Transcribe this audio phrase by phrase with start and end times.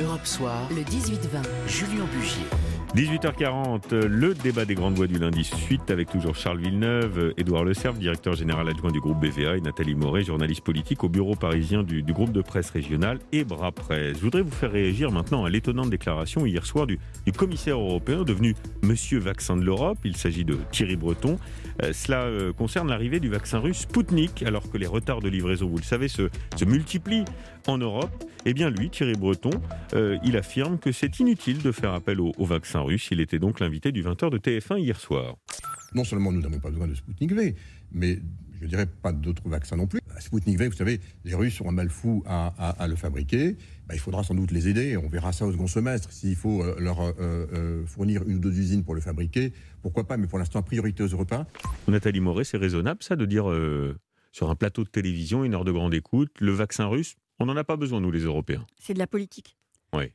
[0.00, 2.46] Europe Soir, le 18-20, Julien Bugier.
[2.94, 7.74] 18h40, le débat des grandes voix du lundi suite avec toujours Charles Villeneuve, Édouard Le
[7.74, 11.82] Cerf, directeur général adjoint du groupe BVA et Nathalie Moret, journaliste politique au bureau parisien
[11.82, 14.18] du, groupe de presse régional et Bras Presse.
[14.18, 17.00] Je voudrais vous faire réagir maintenant à l'étonnante déclaration hier soir du,
[17.36, 18.54] commissaire européen devenu
[18.84, 19.98] Monsieur Vaccin de l'Europe.
[20.04, 21.40] Il s'agit de Thierry Breton.
[21.82, 25.66] Euh, cela euh, concerne l'arrivée du vaccin russe Sputnik, alors que les retards de livraison,
[25.66, 27.24] vous le savez, se, se multiplient
[27.66, 28.24] en Europe.
[28.46, 29.50] Eh bien lui, Thierry Breton,
[29.94, 33.08] euh, il affirme que c'est inutile de faire appel au, au vaccin russe.
[33.10, 35.36] Il était donc l'invité du 20h de TF1 hier soir.
[35.94, 37.54] Non seulement nous n'avons pas besoin de Sputnik V,
[37.92, 38.20] mais
[38.60, 40.00] je dirais pas d'autres vaccins non plus.
[40.20, 43.56] Sputnik V, vous savez, les Russes sont un mal fou à, le fabriquer.
[43.86, 44.96] Bah, il faudra sans doute les aider.
[44.96, 46.10] On verra ça au second semestre.
[46.12, 50.04] S'il faut euh, leur euh, euh, fournir une ou deux usines pour le fabriquer, pourquoi
[50.04, 51.46] pas, mais pour l'instant, priorité aux Européens.
[51.88, 53.44] Nathalie Moret, c'est raisonnable ça de dire
[54.32, 57.56] sur un plateau de télévision, une heure de grande écoute, le vaccin russe, on n'en
[57.56, 58.64] a pas besoin, nous les Européens.
[58.80, 59.56] C'est de la politique.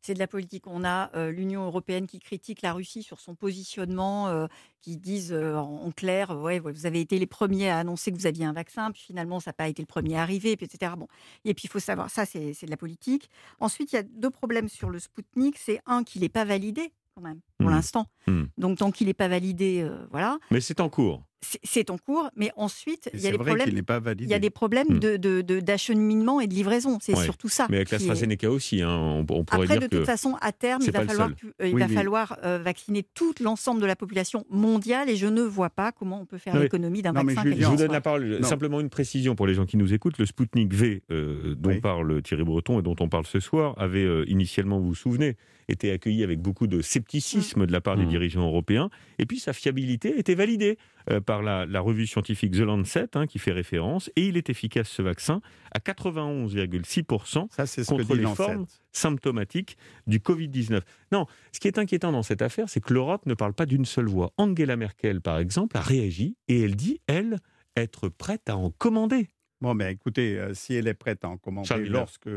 [0.00, 0.66] C'est de la politique.
[0.66, 4.46] On a euh, l'Union européenne qui critique la Russie sur son positionnement, euh,
[4.80, 8.26] qui disent euh, en, clair, ouais, vous avez été les premiers à annoncer que vous
[8.26, 10.92] aviez un vaccin, puis finalement ça n'a pas été le premier à arriver, etc.
[10.96, 11.08] Bon.
[11.44, 13.30] Et puis il faut savoir, ça c'est de la politique.
[13.60, 15.56] Ensuite, il y a deux problèmes sur le Sputnik.
[15.58, 17.74] C'est un, qu'il n'est pas validé quand même, pour mmh.
[17.74, 18.06] l'instant.
[18.26, 18.42] Mmh.
[18.58, 20.38] Donc tant qu'il n'est pas validé, voilà.
[20.50, 21.24] Mais c'est en cours
[21.62, 24.50] c'est en cours, mais ensuite, il y, a des problèmes, pas il y a des
[24.50, 25.60] problèmes hmm.
[25.60, 26.98] d'acheminement de, de, et de livraison.
[27.00, 27.66] C'est surtout ça.
[27.70, 30.90] Mais avec l'AstraZeneca aussi, hein, on, pourrait Après, dire de toute façon, à terme, il
[30.90, 31.30] va falloir,
[31.62, 35.42] euh, il va falloir euh, vacciner tout l'ensemble de la population mondiale et je ne
[35.42, 37.42] vois pas comment on peut faire l'économie d'un vaccin.
[37.44, 38.44] Je, vous donne la parole.
[38.44, 40.18] Simplement une précision pour les gens qui nous écoutent.
[40.18, 44.24] Le Sputnik V, euh, dont parle Thierry Breton et dont on parle ce soir, avait
[44.26, 45.36] initialement, vous vous souvenez,
[45.68, 48.08] été accueilli avec beaucoup de scepticisme de la part des mm.
[48.08, 48.90] dirigeants européens.
[49.18, 50.78] Et puis sa fiabilité était validée
[51.10, 54.10] euh, par la, revue scientifique The Lancet, hein, qui fait référence.
[54.16, 55.40] Et il est efficace, ce vaccin,
[55.72, 60.80] à 91,6% contre les formes symptomatiques du Covid-19.
[61.12, 63.84] Non, ce qui est inquiétant dans cette affaire, c'est que l'Europe ne parle pas d'une
[63.84, 64.32] seule voix.
[64.36, 67.38] Angela Merkel, par exemple, a réagi et elle dit, elle,
[67.76, 69.28] être prête à en commander.
[69.60, 72.28] Bon, mais écoutez, euh, si elle est prête à en commander lorsque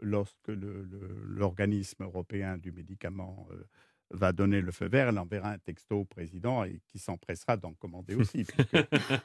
[0.00, 3.64] lorsque l'organisme européen du médicament euh,
[4.10, 7.72] va donner le feu vert, elle enverra un texto au président et qui s'empressera d'en
[7.74, 8.46] commander aussi.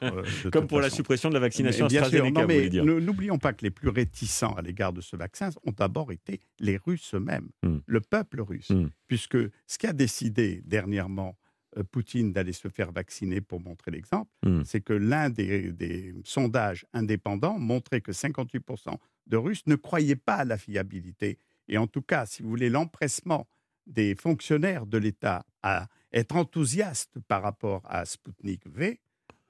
[0.02, 2.68] Euh, Comme pour la suppression de la vaccination bien AstraZeneca, sûr, mais
[3.00, 6.76] N'oublions pas que les plus réticents à l'égard de ce vaccin ont d'abord été les
[6.76, 7.78] Russes eux-mêmes, hmm.
[7.86, 8.88] le peuple russe, hmm.
[9.06, 11.36] puisque ce qui a décidé dernièrement
[11.76, 14.62] euh, Poutine d'aller se faire vacciner pour montrer l'exemple, hmm.
[14.64, 18.96] c'est que l'un des, des, sondages indépendants montrait que 58%
[19.26, 21.38] de Russes ne croyaient pas à la fiabilité.
[21.68, 23.46] Et en tout cas, si vous voulez, l'empressement
[23.90, 29.00] des fonctionnaires de l'État à être enthousiastes par rapport à Sputnik V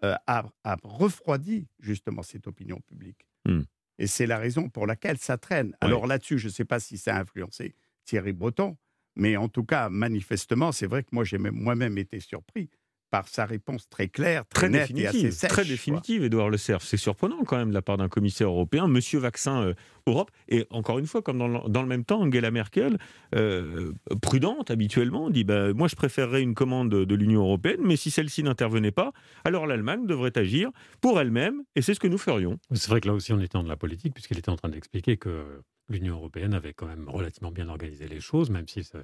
[0.02, 0.46] euh, a,
[0.82, 3.26] refroidi justement cette opinion publique.
[3.46, 3.62] Hmm.
[3.98, 5.76] Et c'est la raison pour laquelle ça traîne.
[5.80, 7.74] Alors là-dessus, je ne sais pas si ça a influencé
[8.04, 8.76] Thierry Breton,
[9.14, 12.70] mais en tout cas, manifestement, c'est vrai que moi, j'ai moi-même été surpris
[13.10, 15.50] par sa réponse très claire, très, nette et assez sèche.
[15.50, 16.82] Très définitive, Édouard Le Cerf.
[16.82, 19.74] C'est surprenant quand même de la part d'un commissaire européen, Monsieur Vaccin euh,
[20.06, 20.30] Europe.
[20.48, 22.98] Et encore une fois, comme dans le, dans le même temps, Angela Merkel,
[23.34, 28.10] euh, prudente habituellement, dit bah, Moi, je préférerais une commande de l'Union européenne, mais si
[28.10, 29.12] celle-ci n'intervenait pas,
[29.44, 32.58] alors l'Allemagne devrait agir pour elle-même, et c'est ce que nous ferions.
[32.72, 34.68] C'est vrai que là aussi, on était dans de la politique, puisqu'elle était en train
[34.68, 38.96] d'expliquer que l'Union européenne avait quand même relativement bien organisé les choses, même s'il se,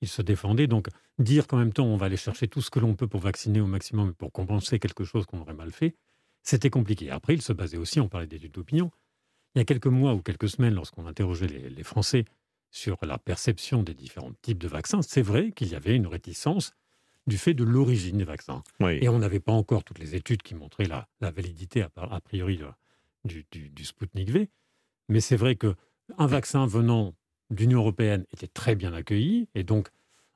[0.00, 0.66] il se défendait.
[0.66, 0.88] Donc,
[1.18, 3.60] dire qu'en même temps, on va aller chercher tout ce que l'on peut pour vacciner
[3.60, 5.94] au maximum, pour compenser quelque chose qu'on aurait mal fait,
[6.42, 7.10] c'était compliqué.
[7.10, 8.90] Après, il se basait aussi, on parlait d'études d'opinion,
[9.54, 12.24] il y a quelques mois ou quelques semaines, lorsqu'on interrogeait les, Français
[12.70, 16.72] sur la perception des différents types de vaccins, c'est vrai qu'il y avait une réticence
[17.28, 18.64] du fait de l'origine des vaccins.
[18.80, 22.60] Et on n'avait pas encore toutes les études qui montraient la, validité, a, priori,
[23.24, 24.48] du, du, du Sputnik V.
[25.08, 25.76] Mais c'est vrai que
[26.18, 27.14] un vaccin venant
[27.50, 29.88] d'Union européenne était très bien accueilli et donc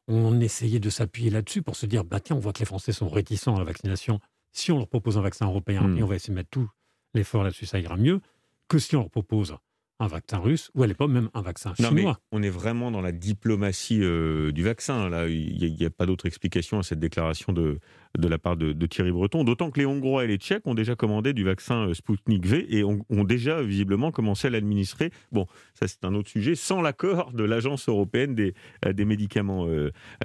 [0.09, 2.93] on essayait de s'appuyer là-dessus pour se dire bah tiens on voit que les Français
[2.93, 4.21] sont réticents à la vaccination
[4.53, 5.99] si on leur propose un vaccin européen hmm.
[5.99, 6.71] et on va essayer de mettre tout
[7.15, 8.21] l'effort là-dessus ça ira mieux
[8.69, 9.57] que si on leur propose
[9.99, 12.19] un vaccin russe ou à l'époque même un vaccin chinois.
[12.31, 15.09] on est vraiment dans la diplomatie euh, du vaccin.
[15.09, 17.79] Là, il n'y a, pas d'autre explication à cette déclaration de,
[18.19, 19.45] de la part de, Thierry Breton.
[19.45, 22.67] D'autant que les Hongrois et les Tchèques ont déjà commandé du vaccin euh, Sputnik V
[22.69, 25.11] et ont, déjà visiblement commencé à l'administrer.
[25.33, 28.55] Bon, ça c'est un autre sujet, sans l'accord de l'Agence européenne des,
[28.85, 29.67] euh, des médicaments,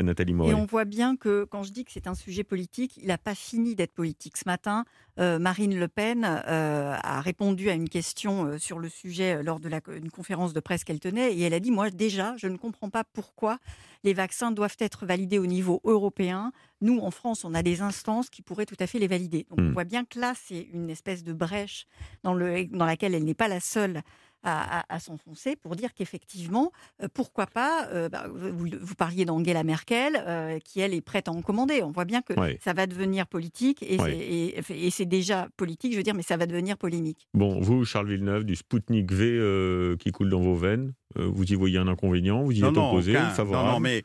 [0.01, 0.51] Nathalie Moret.
[0.51, 3.18] Et on voit bien que quand je dis que c'est un sujet politique, il n'a
[3.18, 4.38] pas fini d'être politique.
[4.38, 4.84] Ce matin,
[5.18, 10.12] Marine Le Pen a répondu à une question sur le sujet lors de la, une
[10.12, 13.04] conférence de presse qu'elle tenait, et elle a dit, moi déjà, je ne comprends pas
[13.04, 13.60] pourquoi
[14.04, 16.52] les vaccins doivent être validés au niveau européen.
[16.81, 19.46] Nous, en France, on a des instances qui pourraient tout à fait les valider.
[19.50, 19.74] Donc on hmm.
[19.74, 21.88] voit bien que là, c'est une espèce de brèche
[22.24, 24.02] dans, le, dans laquelle elle n'est pas la seule
[24.44, 26.72] à, s'enfoncer pour dire qu'effectivement,
[27.14, 31.84] pourquoi pas, bah, vous, parliez d'Angela Merkel, qui elle est prête à en commander.
[31.84, 36.16] On voit bien que ça va devenir politique et c'est déjà politique, je veux dire,
[36.16, 37.28] mais ça va devenir polémique.
[37.34, 41.78] Bon, vous, Charles Villeneuve, du Sputnik V qui coule dans vos veines, vous y voyez
[41.78, 44.04] un inconvénient, vous y êtes opposé, favorable Non, non, mais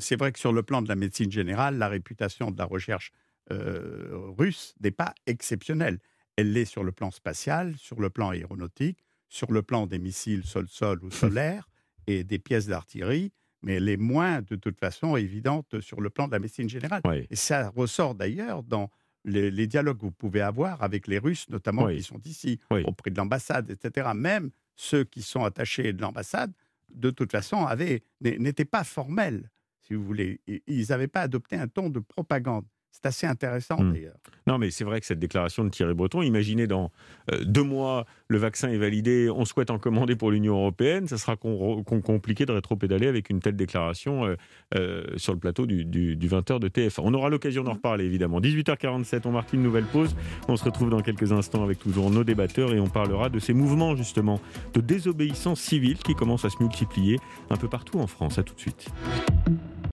[0.00, 3.12] c'est vrai que sur le plan de la médecine générale, la réputation de la recherche
[3.52, 5.98] euh, russe n'est pas exceptionnelle.
[6.36, 9.04] Elle l'est sur le plan spatial, sur le plan aéronautique,
[9.34, 11.68] sur le plan des missiles sol-sol ou solaires
[12.06, 13.32] et des pièces d'artillerie,
[13.62, 17.02] mais est moins, de toute façon, évidente sur le plan de la médecine générale.
[17.30, 18.90] Et ça ressort d'ailleurs dans
[19.24, 23.16] les, dialogues que vous pouvez avoir avec les Russes, notamment qui sont ici, auprès de
[23.16, 24.10] l'ambassade, etc.
[24.14, 26.52] Même ceux qui sont attachés de l'ambassade,
[26.94, 27.66] de toute façon,
[28.20, 29.50] n'étaient pas formels,
[29.80, 30.42] si vous voulez.
[30.68, 32.66] Ils n'avaient pas adopté un ton de propagande.
[32.94, 33.92] C'est assez intéressant hmm.
[33.92, 34.14] d'ailleurs.
[34.46, 36.92] Non, mais c'est vrai que cette déclaration de Thierry Breton, imaginez dans
[37.32, 41.18] euh, deux mois, le vaccin est validé, on souhaite en commander pour l'Union européenne, ça
[41.18, 44.36] sera compliqué de rétro-pédaler avec une telle déclaration euh,
[44.76, 45.84] euh, sur le plateau du,
[46.16, 47.00] 20h de TF1.
[47.02, 48.40] On aura l'occasion d'en reparler évidemment.
[48.40, 50.14] 18h47, on marque une nouvelle pause.
[50.46, 53.54] On se retrouve dans quelques instants avec toujours nos débatteurs et on parlera de ces
[53.54, 54.40] mouvements justement
[54.72, 57.18] de désobéissance civile qui commencent à se multiplier
[57.50, 58.38] un peu partout en France.
[58.38, 58.88] À tout de suite.